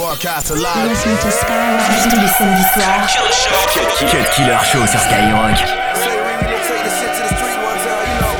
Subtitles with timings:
[0.00, 0.88] broadcast live.
[0.88, 3.06] Listen to Skyrock tous les samedis soirs.
[4.10, 5.58] Cut Killer Show sur Skyrock.
[5.94, 8.36] Say we really take the shit to the street one time, you know.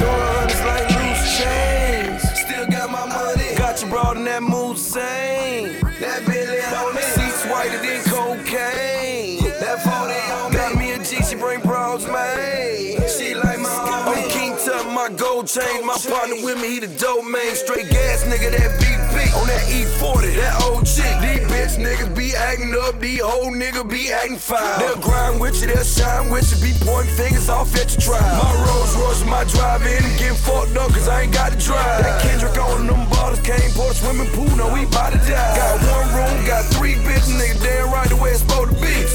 [0.00, 2.22] Throwing hundreds like loose chains.
[2.40, 3.54] Still got my money.
[3.56, 5.78] Got you broad in that mood same.
[6.00, 6.98] That Billy on.
[7.14, 9.44] Seats whiter than cocaine.
[9.62, 9.94] That 40
[10.38, 10.58] on me.
[10.58, 13.06] Got me a G, she bring bros, man.
[13.06, 14.24] She like my homie.
[14.24, 15.86] I'm King Tut, my gold chain.
[15.86, 17.54] My partner with me, he the dope man.
[17.54, 18.99] Straight gas nigga, that BP.
[19.34, 21.10] On that E40, that old chick.
[21.22, 22.98] These bitch niggas be acting up.
[23.00, 24.78] These old niggas be acting foul.
[24.78, 26.58] They'll grind with you, they'll shine with you.
[26.58, 28.22] Be pointing fingers off at your trial.
[28.42, 32.02] My Rolls Royce, my drive in getting fucked up cause I ain't got to drive.
[32.02, 35.56] That Kendrick on them bottles came pour swimming pool, no, we bout to die.
[35.56, 39.09] Got one room, got three bitches, nigga, damn right the way it's supposed to be.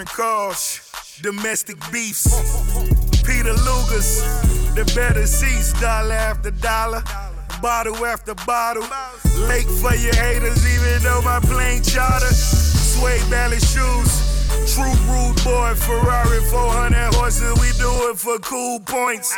[0.00, 2.24] Foreign calls, domestic beefs.
[3.22, 4.24] Peter Lugers,
[4.74, 7.02] the better seats, dollar after dollar,
[7.60, 8.86] bottle after bottle.
[9.46, 12.32] Lake for your haters, even though my plane charter.
[12.32, 14.72] Suede ballet shoes.
[14.74, 19.36] True rude boy, Ferrari 400 horses, we do it for cool points.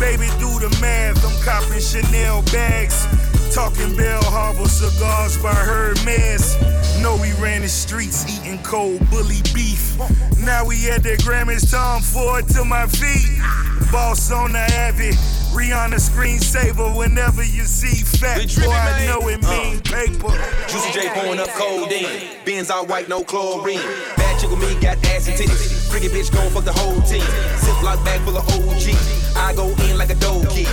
[0.00, 3.29] Baby, do the math, I'm copping Chanel bags.
[3.52, 6.54] Talking Bal Harbour cigars by Hermes.
[7.02, 9.98] Know we ran the streets eating cold bully beef.
[10.38, 13.42] Now we at the Grammys, Tom Ford to my feet.
[13.90, 15.10] Boss on the Abbey,
[15.50, 18.38] Rihanna screensaver whenever you see fat.
[18.38, 19.90] Big Boy, drippy, I know it mean uh.
[19.90, 20.30] paper.
[20.68, 22.38] Juicy J pouring up codeine.
[22.44, 23.82] Benz all white, no chlorine.
[24.16, 25.90] Bad chick with me got ass and titties.
[25.90, 27.26] Freaky bitch gon' fuck the whole team.
[27.58, 28.94] Ziploc bag full of OG.
[29.36, 30.66] I go in like a dough key.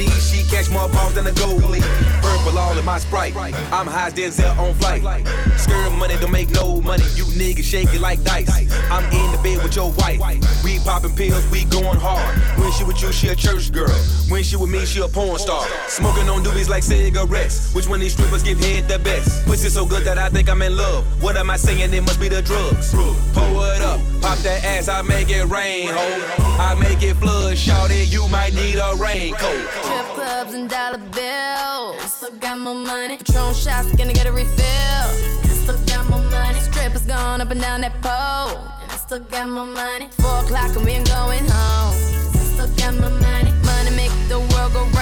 [0.00, 0.30] Knees.
[0.30, 2.19] She catch more balls than a goalie.
[2.40, 3.36] Purple all in my sprite.
[3.36, 5.02] I'm high as Denzel on flight.
[5.58, 7.04] Skirt money don't make no money.
[7.14, 8.48] You niggas shake it like dice.
[8.90, 10.20] I'm in the bed with your wife.
[10.64, 12.34] We popping pills, we going hard.
[12.58, 13.92] When she with you, she a church girl.
[14.30, 15.66] When she with me, she a porn star.
[15.88, 17.74] Smoking on doobies like cigarettes.
[17.74, 19.44] Which one these strippers give head the best?
[19.44, 21.04] Pussy so good that I think I'm in love.
[21.22, 21.92] What am I saying?
[21.92, 22.94] It must be the drugs.
[22.94, 26.36] Pull it up, pop that ass, I make it rain, ho.
[26.58, 29.68] I make it flood, shout it, you might need a raincoat.
[29.84, 31.69] Trip clubs and dollar bills.
[31.98, 33.16] Still got more money.
[33.16, 35.08] Patron shots, gonna get a refill.
[35.62, 36.60] Still got more money.
[36.60, 38.60] Strippers going up and down that pole.
[38.96, 40.08] Still got more money.
[40.20, 41.94] Four o'clock and we ain't going home.
[42.52, 43.52] still got more money.
[43.64, 44.99] Money make the world go round.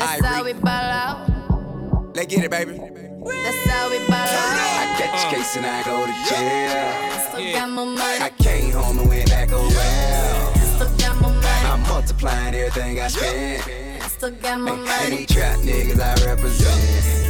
[0.00, 2.16] That's how we ball out.
[2.16, 2.72] Let's get it, baby.
[2.72, 4.80] That's how we ball out.
[4.80, 7.20] I catch a case and I go to jail.
[7.28, 8.24] Still got more money.
[8.24, 10.56] I came home and went back around.
[10.56, 11.66] Still got more money.
[11.66, 14.02] I'm multiplying everything I spend.
[14.10, 15.16] Still got more And money.
[15.16, 17.29] these trap niggas I represent.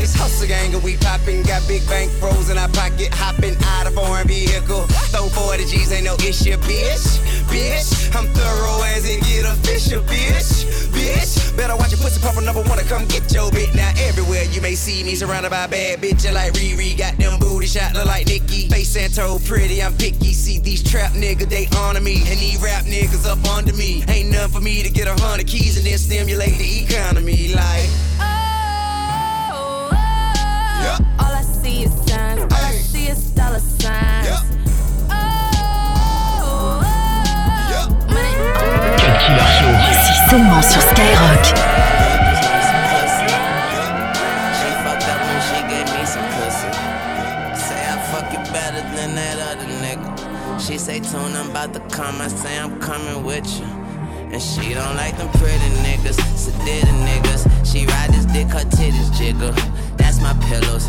[0.00, 3.86] It's hustle gang and we poppin', got big bank froze in our pocket, hopping out
[3.86, 4.86] of foreign vehicle.
[5.12, 7.18] Throw 40 G's, ain't no issue, bitch.
[7.50, 10.64] Bitch, I'm thorough as in get official, bitch.
[10.94, 13.74] Bitch, better watch your pussy pop number one to come get your bit.
[13.74, 17.66] Now everywhere you may see me surrounded by bad bitches like Riri, got them booty
[17.66, 18.68] shot look like Nicki.
[18.68, 20.32] Face and toe pretty, I'm picky.
[20.32, 24.04] See these trap niggas, they honor me, and these rap niggas up under me.
[24.08, 28.29] Ain't nothing for me to get a hundred keys and then stimulate the economy like.
[33.60, 34.40] Is dollar signs.
[35.10, 35.50] Oh,
[36.40, 36.82] oh.
[37.72, 37.88] oh.
[38.08, 38.34] Money
[38.98, 39.74] Killer Show.
[39.90, 41.44] Ici seulement sur Skyrock.
[44.56, 46.02] She fucked up when she gave me.
[47.56, 50.08] Say I fuck you better than that other nigga.
[50.60, 52.20] She say, Tune, I'm about to come.
[52.20, 53.66] I say, I'm coming with you.
[54.32, 57.48] And she don't like them pretty niggas, sedated niggas.
[57.66, 59.52] She ride this dick, her titties jiggle.
[59.96, 60.88] That's my pillows.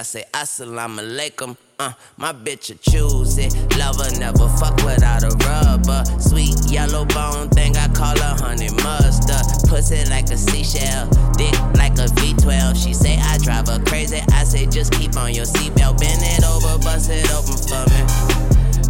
[0.00, 1.54] I say assalamu alaikum.
[1.78, 3.52] Uh, my bitch a choose it.
[3.76, 6.02] Lover never fuck without a rubber.
[6.18, 9.44] Sweet yellow bone thing, I call her honey mustard.
[9.68, 11.04] Pussy like a seashell,
[11.36, 12.82] dick like a V12.
[12.82, 14.20] She say I drive her crazy.
[14.32, 16.00] I say just keep on your seatbelt.
[16.00, 18.00] Bend it over, bust it open for me.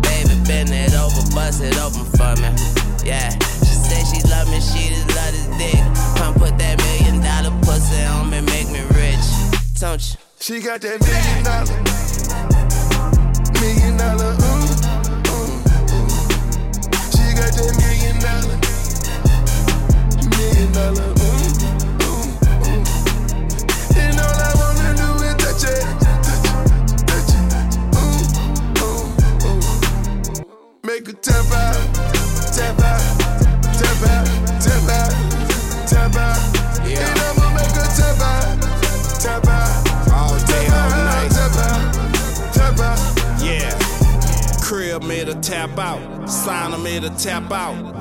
[0.06, 2.55] Baby, bend it over, bust it open for me.
[3.03, 3.35] Yeah,
[3.67, 5.83] she say she love me, she just love this dick.
[6.23, 9.27] Come put that million dollar pussy on me, make me rich.
[9.75, 10.30] Don't you?
[10.43, 11.77] She got that million dollar
[13.61, 14.73] million dollar, ooh,
[15.29, 15.61] ooh,
[15.93, 16.09] ooh.
[17.13, 18.57] She got that million dollar,
[20.33, 21.45] million dollar, ooh,
[22.09, 22.25] ooh,
[22.73, 22.89] ooh.
[24.01, 24.50] And all I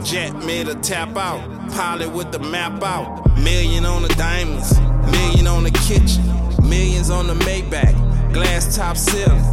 [0.03, 1.41] Jet made a tap out.
[1.71, 3.37] Pilot with the map out.
[3.37, 4.79] Million on the diamonds.
[5.11, 6.23] Million on the kitchen.
[6.67, 8.33] Millions on the Maybach.
[8.33, 9.43] Glass top ceiling.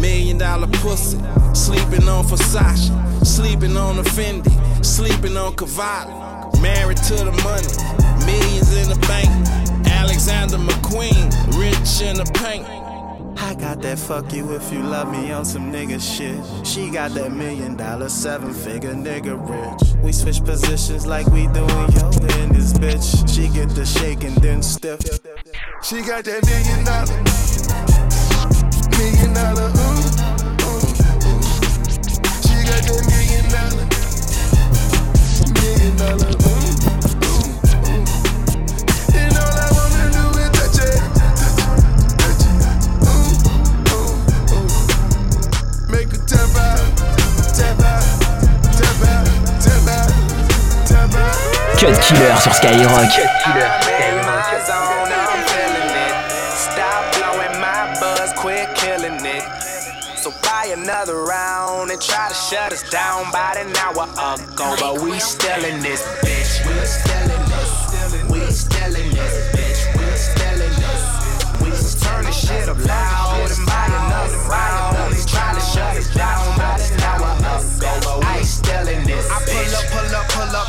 [0.00, 1.18] Million dollar pussy.
[1.54, 2.90] Sleeping on Versace.
[3.24, 4.84] Sleeping on the Fendi.
[4.84, 6.12] Sleeping on Cavalli.
[6.60, 8.26] Married to the money.
[8.26, 9.28] Millions in the bank.
[9.86, 11.30] Alexander McQueen.
[11.58, 12.89] Rich in the paint.
[13.42, 16.38] I got that fuck you if you love me on some nigga shit.
[16.66, 19.94] She got that million dollar, seven figure nigga rich.
[20.02, 23.28] We switch positions like we doing yoga in this bitch.
[23.34, 25.00] She get the shake and then stiff.
[25.82, 27.16] She got that million dollar,
[28.98, 30.04] million dollar, ooh,
[30.68, 30.90] ooh.
[32.44, 33.86] She got that million dollar,
[35.56, 36.59] million dollar, ooh,
[51.80, 53.10] Cut Killer sur Skyrock.
[54.66, 56.14] zone, I'm feeling it.
[56.52, 59.42] Stop blowing my buzz, quit killing it.
[60.18, 64.76] So buy another round and try to shut us down about an hour ago.
[64.78, 66.60] But we still in this bitch.
[66.68, 67.72] We still in this.
[68.28, 69.80] We still in this bitch.
[69.96, 71.02] We still in this.
[71.62, 75.96] We just turn the shit up loud and buy another round and try to shut
[75.96, 77.92] us down about an hour ago.
[78.04, 80.09] But we still in this I pull up, pull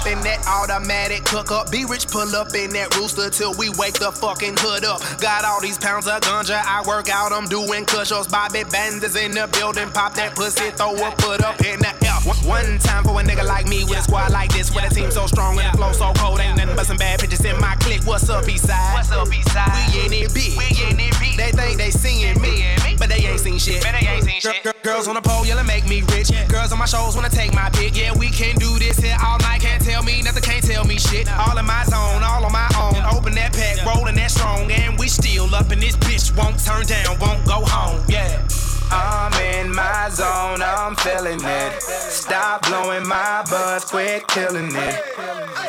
[0.02, 1.72] up, in that automatic cook up.
[1.72, 5.02] Be rich, pull up in that rooster till we wake the fucking hood up.
[5.22, 8.28] Got all these pounds of ganja, I work out, I'm doing cush-ups.
[8.28, 12.12] Bobby Banders in the building, pop that pussy, throw a foot up in the air.
[12.48, 15.12] One- time for a nigga like me with a squad like this, with a team
[15.12, 16.40] so strong and the flow so cold.
[16.40, 18.04] Ain't nothing but some bad bitches in my clique.
[18.06, 18.94] What's up, Eastside?
[18.94, 19.94] What's up, Eastside?
[19.94, 20.58] We in it big.
[20.58, 21.38] We in it big.
[21.38, 22.66] They think they seeing me,
[22.98, 23.84] but they ain't seen shit.
[23.84, 24.64] Man, they ain't seen shit.
[24.64, 26.32] gir- Girls on the pole, yelling make me rich.
[26.48, 27.96] Girls on my shows wanna take my pick.
[27.96, 29.62] Yeah, we can do this here all night.
[29.62, 31.28] Can't tell me nothing, can't tell me shit.
[31.32, 32.96] All in my zone, all on my own.
[33.16, 36.36] Open that pack, rolling that strong, and we still up in this bitch.
[36.38, 38.04] Won't turn down, won't go home.
[38.08, 38.48] Yeah.
[38.94, 41.82] I'm in my zone, I'm feeling it.
[41.82, 44.96] Stop blowing my buzz, quit killing it.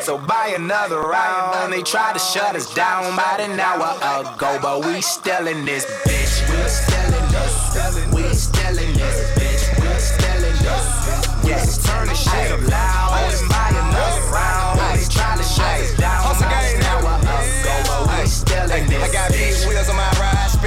[0.01, 1.71] So buy another round.
[1.71, 5.85] They tried to shut us down about an hour ago, but we still in this
[6.05, 6.22] bitch.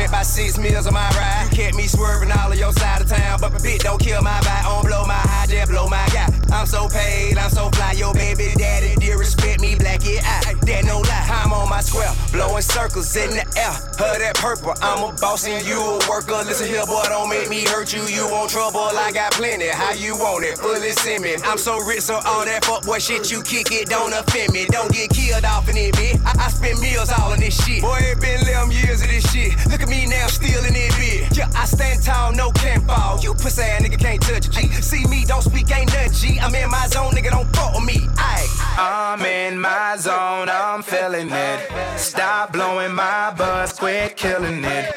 [0.09, 1.49] About six meals on my ride.
[1.51, 4.23] You kept me swerving all of your side of town, but my bitch don't kill
[4.23, 6.29] my vibe, don't blow my high, just blow my guy.
[6.53, 10.55] I'm so paid, I'm so fly, your baby daddy dear respect me, black yeah, I,
[10.55, 11.27] that no lie.
[11.31, 13.75] I'm on my square, blowing circles in the air.
[13.99, 16.43] Her that purple, I'm a boss and you a worker.
[16.45, 18.03] Listen here, boy, don't make me hurt you.
[18.03, 19.69] You want trouble, I got plenty.
[19.69, 20.59] How you want it?
[20.59, 21.37] Fully send me.
[21.45, 24.67] I'm so rich, so all that fuck boy shit you kick it don't offend me.
[24.67, 26.21] Don't get killed off in it, bitch.
[26.25, 27.83] I, I spend meals all on this shit.
[27.83, 29.55] Boy, it been 11 years of this shit.
[29.71, 31.37] Look at me now, still in it, bitch.
[31.37, 33.21] Yeah, I stand tall, no can fall.
[33.21, 34.69] You pussy ass nigga can't touch G.
[34.83, 36.41] See me, don't speak, ain't nothing G.
[36.41, 38.09] I'm in my zone, nigga, don't fuck with me.
[38.17, 38.47] Aye.
[38.79, 41.99] I'm in my zone, I'm feeling it.
[41.99, 44.96] Stop blowing my buzz, quit killing it.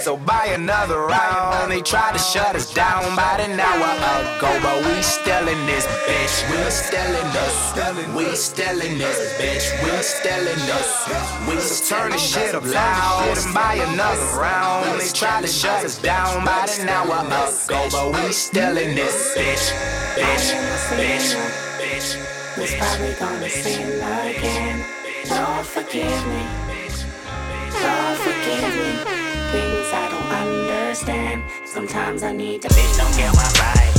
[0.00, 1.70] So buy another round.
[1.70, 3.90] They tried to shut us down about an hour
[4.38, 6.34] ago, but we still in this bitch.
[6.48, 8.16] We still in this.
[8.16, 9.66] We still in this bitch.
[9.84, 10.88] We still in this.
[11.46, 15.00] We just turn the shit up loud and buy another round.
[15.00, 19.36] They tried to shut us down about an hour ago, but we still in this
[19.36, 19.72] bitch.
[20.16, 20.54] Bitch.
[20.96, 21.34] Bitch.
[21.78, 22.58] Bitch.
[22.58, 24.84] Was probably gonna sin again.
[25.30, 26.46] Lord, forgive me.
[27.82, 29.27] Lord, forgive me.
[29.50, 31.42] Things I don't understand.
[31.64, 32.68] Sometimes I need to.
[32.68, 33.94] Bitch, don't kill my vibe.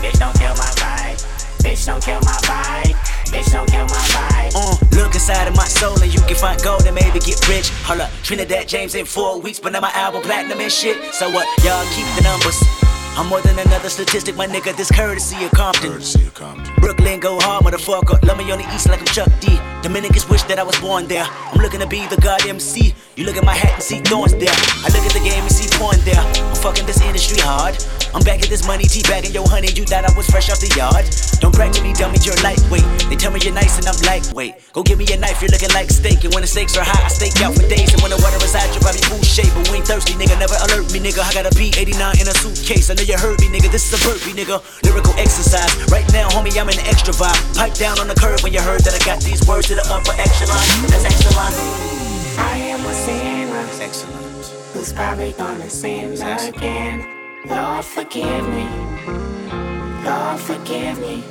[0.00, 1.20] Bitch, don't kill my vibe.
[1.62, 2.94] Bitch, don't kill my vibe.
[3.32, 4.52] Bitch, don't kill my vibe.
[4.54, 7.70] Uh, look inside of my soul and you can find gold and maybe get rich.
[7.84, 10.96] Hold up, Trinidad James in four weeks, but now my album platinum and shit.
[11.12, 11.46] So what?
[11.64, 12.62] Y'all keep the numbers.
[13.16, 14.76] I'm more than another statistic, my nigga.
[14.76, 15.92] This courtesy of Compton.
[15.92, 16.73] Courtesy of Compton.
[16.84, 18.22] Brooklyn go hard, motherfucker.
[18.28, 19.58] Love me on the east like I'm Chuck D.
[19.80, 21.24] Dominicans wish that I was born there.
[21.24, 22.92] I'm looking to be the god MC.
[23.16, 24.52] You look at my hat and see thorns there.
[24.52, 26.20] I look at the game and see porn there.
[26.20, 27.72] I'm fucking this industry hard.
[28.12, 29.72] I'm back at this money, teabagging yo honey.
[29.72, 31.08] You thought I was fresh off the yard.
[31.40, 32.84] Don't brag to me, dummy, you're lightweight.
[33.08, 34.72] They tell me you're nice and I'm lightweight.
[34.76, 36.26] Go give me a knife, you're looking like steak.
[36.26, 37.96] And when the stakes are high, I stake out for days.
[37.96, 39.50] And when the water is hot, you're probably full shape.
[39.54, 40.36] But we ain't thirsty, nigga.
[40.36, 41.22] Never alert me, nigga.
[41.22, 42.90] I got a P89 in a suitcase.
[42.90, 43.70] I know you heard me, nigga.
[43.70, 44.58] This is a burpee, nigga.
[44.82, 45.70] Lyrical exercise.
[45.90, 47.56] Right now, homie, I'm the extra vibe.
[47.56, 49.86] Pipe down on the curb when you heard that I got these words to the
[49.88, 50.64] upper echelon.
[50.90, 51.54] That's excellent.
[52.38, 53.66] I am a sinner.
[53.82, 54.46] Excellent.
[54.72, 57.06] Who's probably gonna sin again.
[57.46, 58.66] Lord, forgive me.
[60.04, 61.22] Lord, forgive me.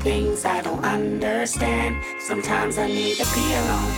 [0.00, 1.96] Things I don't understand.
[2.20, 3.92] Sometimes I need to be alone.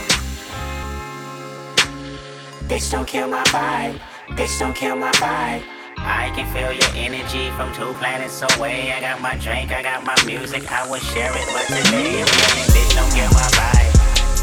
[2.67, 3.99] Bitch, don't kill my vibe.
[4.29, 5.74] Bitch, don't kill my vibe.
[6.05, 8.93] I can feel your energy from two planets away.
[8.93, 12.29] I got my drink, I got my music, I would share it, but today I'm
[12.29, 13.95] feeling, bitch, don't kill my vibe.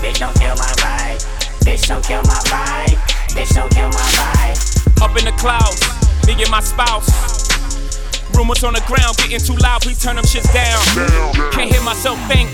[0.02, 1.22] Bitch, don't kill my vibe.
[1.62, 2.98] Bitch, don't kill my vibe.
[3.30, 5.02] Bitch, don't kill my vibe.
[5.02, 5.78] Up in the clouds,
[6.26, 7.06] me and my spouse.
[8.34, 10.82] Rumors on the ground getting too loud, please turn them shits down.
[11.52, 12.50] Can't hear myself think.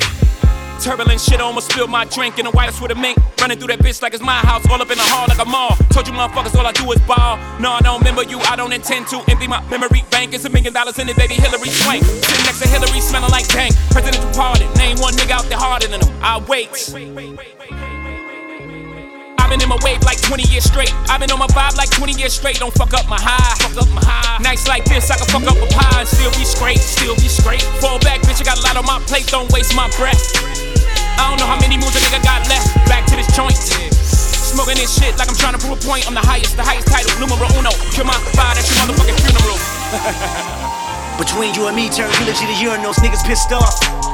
[0.80, 3.18] Turbulent shit almost spilled my drink in the white with a mink.
[3.40, 5.44] Running through that bitch like it's my house, all up in the hall like a
[5.44, 5.74] mall.
[5.90, 7.36] Told you motherfuckers all I do is ball.
[7.58, 10.34] No, I don't remember you, I don't intend to empty my memory bank.
[10.34, 12.04] It's a million dollars in it, baby Hilary Swank.
[12.04, 13.74] Sitting next to Hillary, smelling like tank.
[13.90, 16.14] Presidential pardon, name one nigga out there harder than him.
[16.22, 16.70] I wait.
[19.38, 20.92] I've been in my wave like 20 years straight.
[21.08, 22.60] I've been on my vibe like 20 years straight.
[22.60, 23.56] Don't fuck up my high.
[23.64, 24.42] Fuck up my high.
[24.42, 26.78] Nights like this, I can fuck up a pie and still be straight.
[26.78, 27.62] Still be straight.
[27.80, 28.42] Fall back, bitch.
[28.42, 29.26] I got a lot on my plate.
[29.26, 30.67] Don't waste my breath.
[31.18, 32.70] I don't know how many moves a nigga got left.
[32.86, 33.58] Back to this joint.
[33.58, 36.06] Smoking this shit like I'm trying to prove a point.
[36.06, 37.74] I'm the highest, the highest title, numero uno.
[37.90, 39.58] Kill my fire, that's your motherfucking funeral.
[41.18, 44.07] Between you and me, turn eulogy to urinals, niggas pissed off.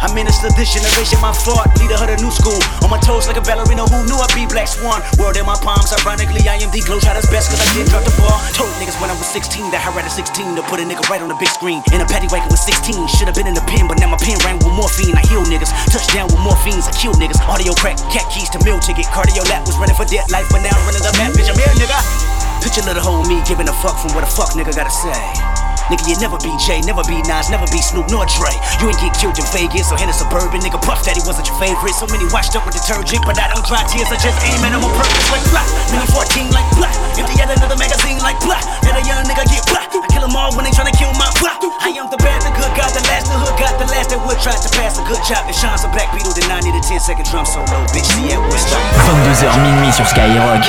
[0.00, 1.68] I minister this generation, my fault.
[1.76, 2.56] Leader of the new school.
[2.80, 5.04] On my toes like a ballerina who knew I'd be Black Swan.
[5.20, 7.92] World in my palms, ironically, I am the close shot as best cause I didn't
[7.92, 8.32] drop the ball.
[8.56, 11.04] Told niggas when I was 16 that I read at 16 to put a nigga
[11.12, 11.84] right on the big screen.
[11.92, 14.40] In a paddy wagon with 16, should've been in the pen, but now my pen
[14.40, 15.12] rang with morphine.
[15.20, 17.36] I heal niggas, touchdown with morphines, I kill niggas.
[17.44, 19.04] Audio crack, cat keys to meal ticket.
[19.12, 21.60] Cardio lap was running for dead life, but now I'm running the map, bitch, I'm
[21.60, 22.00] here, nigga.
[22.64, 25.69] Picture little whole me giving a fuck from what a fuck nigga gotta say.
[25.90, 28.54] Nigga, you never be Jay, never be Nas, never be Snoop nor Dre.
[28.78, 30.62] You ain't get killed in Vegas or in a suburban.
[30.62, 31.98] Nigga, Puff Daddy wasn't your favorite.
[31.98, 34.06] So many washed up with detergent, but I don't dry tears.
[34.06, 35.66] I just aim at them on purpose like blah.
[35.90, 36.94] Mini 14 like blah.
[37.18, 38.62] Empty out another magazine like blah.
[38.86, 39.82] Let a young nigga get blah.
[39.82, 41.58] I kill them all when they tryna kill my blah.
[41.82, 44.22] I am the bad, the good, got the last, the hood, got the last that
[44.22, 45.42] would try to pass a good job.
[45.50, 47.82] And shines a black beetle, the 90 to 10 second drum solo.
[47.90, 48.78] Bitch, see at Woodstock.
[49.10, 50.62] 22h minuit sur Skyrock.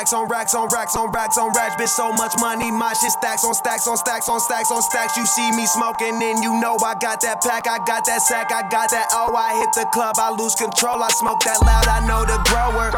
[0.00, 1.76] Racks on racks on racks on racks on racks.
[1.76, 5.14] Bitch, so much money, my shit stacks on stacks on stacks on stacks on stacks.
[5.16, 8.48] You see me smoking, and you know I got that pack, I got that sack,
[8.48, 9.08] I got that.
[9.12, 12.40] Oh, I hit the club, I lose control, I smoke that loud, I know the
[12.48, 12.88] grower.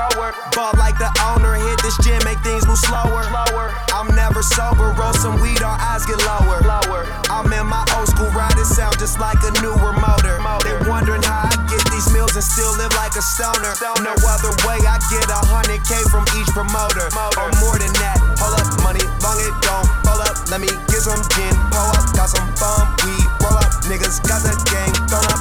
[0.55, 3.27] Ball like the owner, hit this gym, make things move slower.
[3.91, 6.63] I'm never sober, roll some weed, our eyes get lower.
[7.31, 10.39] I'm in my old school riding sound just like a newer motor.
[10.63, 13.75] They wondering how I get these meals and still live like a stoner.
[14.07, 18.21] No other way, I get a hundred K from each promoter, or more than that.
[18.37, 19.89] Hold up, money, long it don't.
[20.05, 21.55] Hold up, let me get some gin.
[21.73, 23.27] Pull up, got some bum weed.
[23.41, 24.93] Roll up, niggas got the gang.
[25.09, 25.41] Thrown up,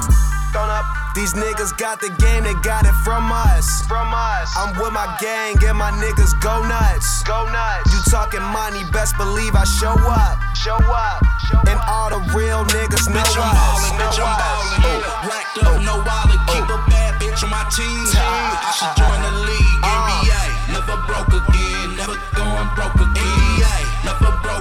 [0.56, 0.86] thrown up.
[1.12, 3.84] These niggas got the game, they got it from us.
[3.84, 4.48] From us.
[4.56, 7.24] I'm with my gang, and my niggas go nuts.
[7.28, 7.92] Go nuts.
[7.92, 10.40] You talking money, best believe I show up.
[10.56, 11.20] Show up.
[11.68, 13.44] And all the real niggas know bitch, us.
[13.44, 14.88] I'm ballin', bitch, I'm ballin'.
[14.88, 15.28] Oh.
[15.28, 16.80] Racked up, no wallet, keep oh.
[16.80, 18.08] a bad bitch on my team.
[18.16, 20.24] Ah, ah, I should ah, join the league, uh.
[20.24, 20.51] NBA.
[20.88, 23.86] Never broke again, never going broke again.
[24.04, 24.61] Never broke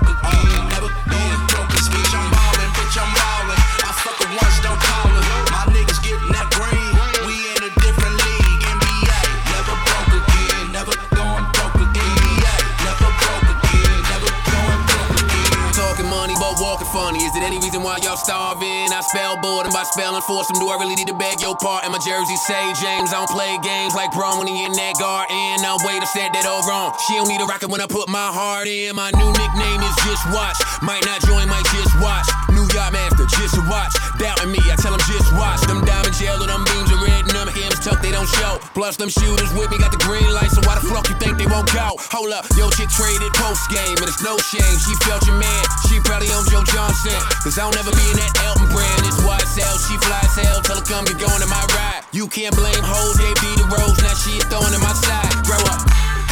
[16.92, 17.23] funny.
[17.23, 18.90] Is it any reason why y'all starving?
[18.90, 21.85] I spell boredom by spelling force Do I really need to beg your part?
[21.87, 23.14] And my jersey say James.
[23.14, 25.62] I don't play games like Braun when he in that garden.
[25.62, 26.94] Now wait, I said that all wrong.
[27.06, 28.94] She don't need a rocket when I put my heart in.
[28.94, 30.59] My new nickname is Just Watch.
[30.82, 32.26] Might not join, might just watch.
[32.50, 33.94] New York Master, just watch.
[34.18, 35.62] Doubting me, I tell them just watch.
[35.66, 38.59] Them diamond and them beams are red and them hams tucked, they don't show.
[38.75, 41.38] Plus them shooters with me got the green light, so why the fuck you think
[41.38, 41.97] they won't go?
[42.12, 44.76] Hold up, yo chick traded post game and it's no shame.
[44.85, 47.20] She felt your man, she probably on Joe Johnson.
[47.44, 49.04] Cause I don't ever be in that Elton brand.
[49.04, 52.00] It's YSL, she flies hell, tell her come get going in my ride.
[52.16, 55.28] You can't blame whole day be the rose, now she throwing in my side.
[55.44, 55.80] Grow up,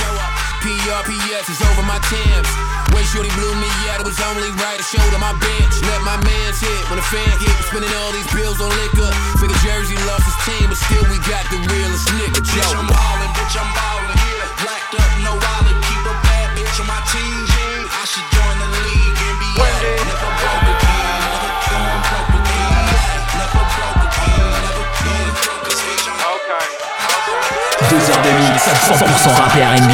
[0.01, 0.33] grow up.
[0.65, 2.49] PRPS is over my Timbs.
[2.97, 5.75] When Shorty blew me out, it was only right to shoulder my bench.
[5.85, 9.11] Let my man's hit when the fan hit, spending all these bills on liquor.
[9.37, 12.41] Figure Jersey lost his team, but still we got the realest nigga.
[12.41, 14.17] Bitch, I'm ballin', bitch, I'm ballin'.
[14.17, 14.65] Yeah.
[14.65, 17.48] Blacked up, no wallet, keep a bad bitch on my team.
[26.49, 26.57] Again.
[26.57, 26.79] Okay.
[27.89, 29.93] 2h20, 100% rap et R&B.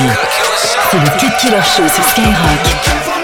[0.90, 3.23] C'est le Cut Killer Show sur Skyrock.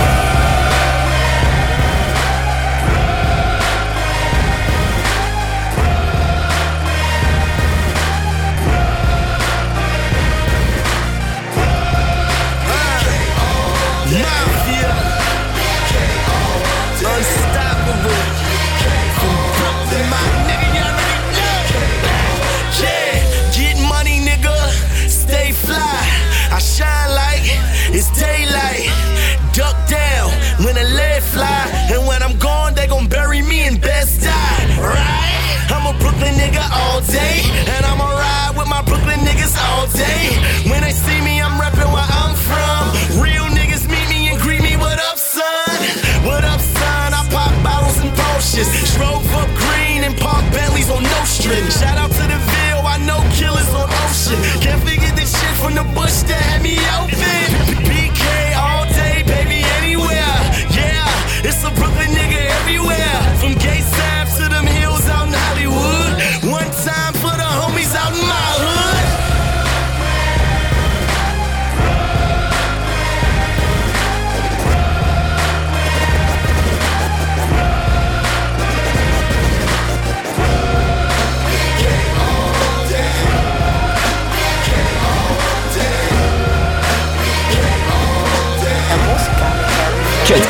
[48.61, 48.95] bitches.
[48.95, 51.65] Drove up green and park bellies on no string.
[51.69, 54.39] Shout out to the Ville, I know killers on ocean.
[54.61, 56.70] Can't figure this shit from the bush that had me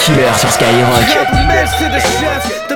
[0.06, 2.71] Killer sur Skyrock.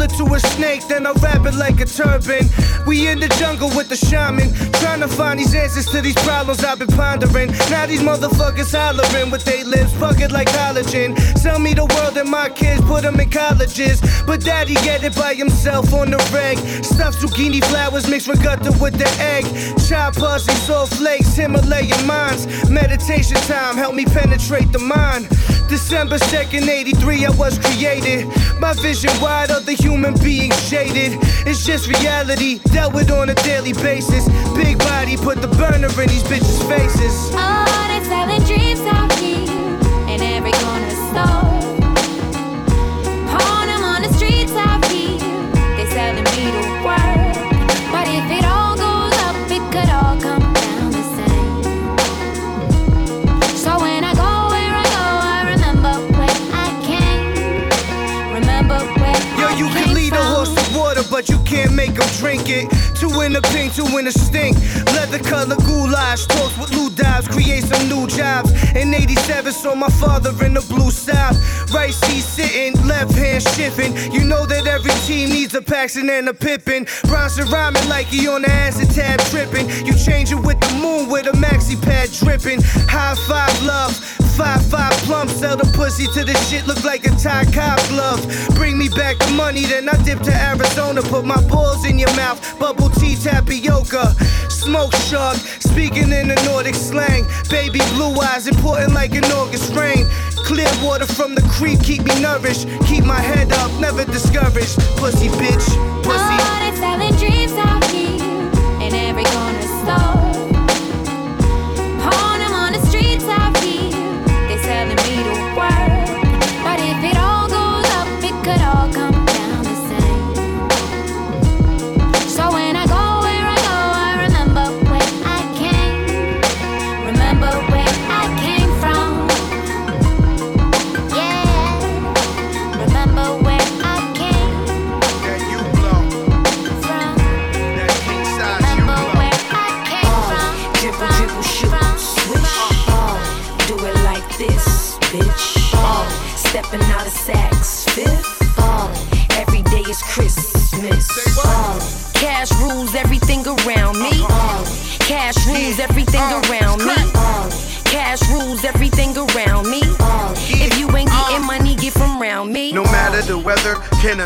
[0.00, 2.48] It to a snake, then I wrap it like a turban.
[2.86, 6.64] We in the jungle with the shaman, trying to find these answers to these problems
[6.64, 7.50] I've been pondering.
[7.70, 11.18] Now these motherfuckers hollering with they lips, bucket like collagen.
[11.38, 14.00] Sell me the world and my kids, put them in colleges.
[14.26, 16.58] But daddy get it by himself on the reg.
[16.84, 19.44] Stuffed zucchini flowers mixed gutter with the egg.
[19.88, 22.46] Chop pussy, salt flakes, Himalayan mines.
[22.70, 25.28] Meditation time, help me penetrate the mind.
[25.72, 28.28] December 2nd, 83, I was created.
[28.60, 31.16] My vision wide of the human being shaded.
[31.46, 34.28] It's just reality, dealt with on a daily basis.
[34.54, 37.30] Big body, put the burner in these bitches' faces.
[37.32, 38.80] Oh, they selling dreams
[61.12, 62.64] but you can't make him drink it.
[62.96, 64.56] Two in the pink, two in the stink.
[64.96, 68.50] Leather color goulash, toast with Lou Dives, create some new jobs.
[68.74, 71.36] In 87, saw my father in the blue south.
[71.70, 73.92] Right seat sitting, left hand shifting.
[74.12, 76.86] You know that every team needs a Paxson and a Pippen.
[77.04, 79.68] Bronson rhyming like he on the acid tab tripping.
[79.84, 82.62] You change it with the moon with a maxi pad dripping.
[82.88, 83.94] High five love.
[84.36, 88.24] Five five plump, sell the pussy to the shit look like a tie cop glove.
[88.54, 92.14] Bring me back the money, then I dip to Arizona, put my balls in your
[92.16, 94.14] mouth, bubble tea tapioca,
[94.50, 97.26] smoke shark, speaking in the Nordic slang.
[97.50, 100.06] Baby blue eyes, important like an August rain.
[100.44, 104.78] Clear water from the creek, keep me nourished, keep my head up, never discouraged.
[104.96, 105.66] Pussy bitch,
[106.02, 106.38] pussy.
[106.38, 108.18] Oh, selling dreams out here
[108.82, 110.21] in every corner store.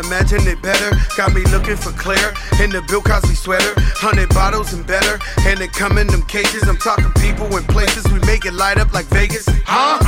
[0.05, 0.95] Imagine it better.
[1.15, 3.73] Got me looking for Claire in the Bill Cosby sweater.
[3.97, 6.67] Hundred bottles and better, and they come in them cases.
[6.67, 8.05] I'm talking people and places.
[8.11, 9.45] We make it light up like Vegas.
[9.65, 9.99] Huh?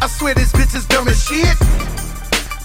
[0.00, 1.56] I swear this bitch is dumb as shit.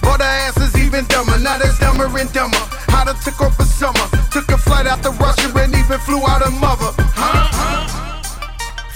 [0.01, 2.63] But her ass is even dumber, now that's dumber and dumber.
[2.87, 4.07] How to took her for summer.
[4.31, 6.91] Took a flight out to Russia and even flew out her mother.
[7.13, 7.76] Huh?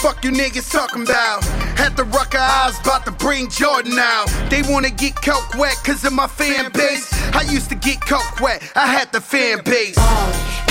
[0.01, 1.43] Fuck you niggas talking about.
[1.77, 4.25] Had the Rucker eyes, about to bring Jordan out.
[4.49, 7.13] They wanna get coke wet cause of my fan base.
[7.35, 9.95] I used to get coke wet, I had the fan base.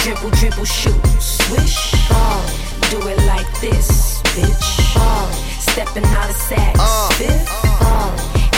[0.03, 1.95] Dribble, dribble, shoot, swish.
[2.11, 2.43] Uh,
[2.91, 4.97] do it like this, bitch.
[4.97, 7.47] Uh, stepping out of sacks, fifth.
[7.83, 8.11] Uh,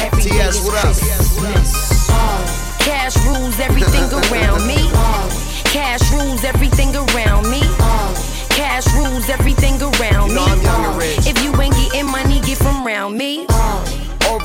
[0.07, 0.97] every day TS, is what up?
[0.97, 2.09] Christmas.
[2.09, 4.81] Uh, cash rules everything around me.
[4.95, 5.29] Uh,
[5.65, 7.61] cash rules everything around me.
[7.81, 8.15] Uh,
[8.51, 9.62] cash rules everything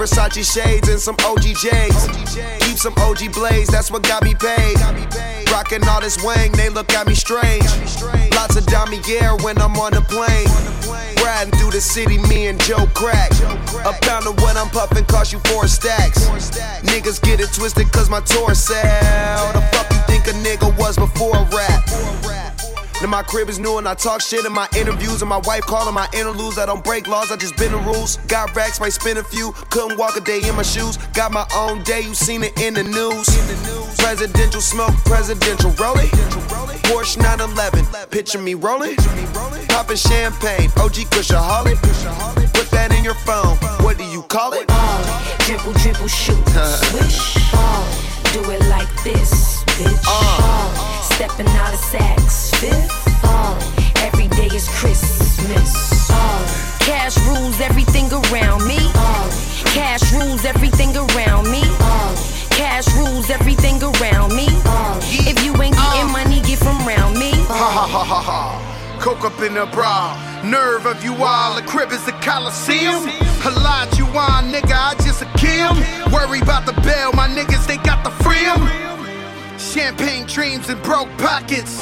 [0.07, 2.07] Versace shades and some OG J's.
[2.61, 4.77] Keep some OG blades, that's what got me paid.
[5.51, 7.65] Rockin' all this wang, they look at me strange.
[8.31, 10.47] Lots of Damier when I'm on the plane.
[11.25, 13.31] Riding through the city, me and Joe Crack.
[13.83, 16.29] A pound of what I'm puffin' cost you four stacks.
[16.87, 19.51] Niggas get it twisted cause my tour sell.
[19.51, 22.46] The fuck you think a nigga was before a rap?
[23.01, 25.61] Now my crib is new and I talk shit in my interviews and my wife
[25.61, 26.57] calling my interludes.
[26.57, 28.17] I don't break laws, I just bend the rules.
[28.27, 29.51] Got racks, might spin a few.
[29.69, 30.97] Couldn't walk a day in my shoes.
[31.13, 33.27] Got my own day, you seen it in the news.
[33.99, 36.09] Presidential smoke, presidential rolling.
[36.89, 38.95] Porsche 911, picture me rolling.
[39.69, 41.77] Popping champagne, OG Kushaholic.
[42.53, 43.46] Put that in your phone.
[69.17, 70.15] Coke up in a bra.
[70.43, 73.07] Nerve of you all, the crib is the Coliseum.
[73.41, 75.75] Olajuwon, nigga, I just a Kim.
[76.11, 78.61] Worry about the bail, my niggas, they got the freedom.
[79.57, 81.77] Champagne dreams and broke pockets.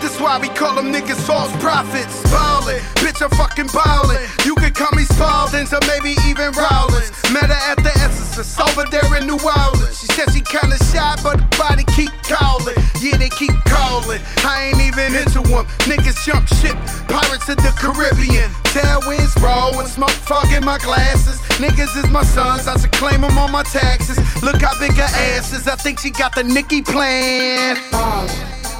[0.00, 2.22] This why we call them niggas false prophets.
[2.30, 4.24] Ballin', bitch, I'm fucking ballin'.
[4.44, 7.12] You could call me Spalding, or maybe even Rollins.
[7.32, 9.79] Met her at the Essences over there in New Orleans.
[10.20, 12.76] She said she kinda shy, but the body keep calling.
[13.00, 14.20] Yeah, they keep calling.
[14.44, 15.64] I ain't even into them.
[15.88, 16.76] Niggas jump ship,
[17.08, 18.50] pirates of the Caribbean.
[18.68, 21.40] Tailwinds roll and smoke fog in my glasses.
[21.56, 24.18] Niggas is my sons, I should claim them on my taxes.
[24.42, 27.78] Look how big her ass is, I think she got the Nicki plan.
[27.90, 28.28] Uh.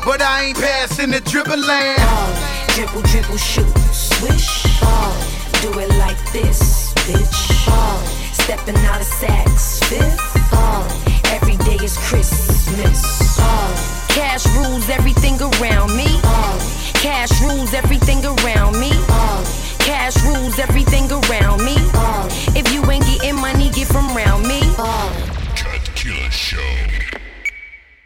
[0.05, 2.03] But I ain't passing the dribble land.
[2.03, 2.67] Uh.
[2.75, 4.65] Dribble, dribble, shoot, swish.
[4.81, 5.17] Ball,
[5.63, 7.67] do it like this, bitch.
[7.67, 7.99] Ball,
[8.35, 10.51] stepping out of sacks, fifth.
[10.51, 13.37] Ball, every day is Christmas.
[13.39, 13.73] Ball,
[14.09, 16.07] cash rules everything around me.
[16.23, 16.59] Ball,
[16.95, 18.91] cash rules everything around me.
[19.09, 19.45] Ball,
[19.79, 21.77] cash rules everything around me.
[21.93, 24.61] Ball, if you ain't getting money, get from round me.
[24.77, 25.11] Ball.
[25.57, 27.00] Cut Killer Show.